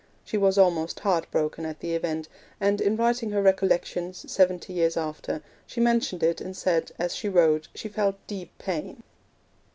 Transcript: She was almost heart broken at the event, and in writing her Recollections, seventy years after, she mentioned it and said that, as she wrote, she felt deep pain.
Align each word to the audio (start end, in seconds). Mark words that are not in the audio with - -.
She 0.25 0.35
was 0.35 0.57
almost 0.57 1.01
heart 1.01 1.29
broken 1.29 1.63
at 1.63 1.79
the 1.79 1.93
event, 1.93 2.27
and 2.59 2.81
in 2.81 2.95
writing 2.97 3.29
her 3.29 3.41
Recollections, 3.43 4.31
seventy 4.31 4.73
years 4.73 4.97
after, 4.97 5.43
she 5.67 5.79
mentioned 5.79 6.23
it 6.23 6.41
and 6.41 6.57
said 6.57 6.87
that, 6.87 6.93
as 6.97 7.15
she 7.15 7.29
wrote, 7.29 7.67
she 7.75 7.87
felt 7.87 8.15
deep 8.25 8.49
pain. 8.57 9.03